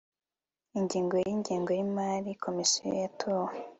[0.77, 3.53] ingingo y' ingengo y' imari ya komisiyo yatowe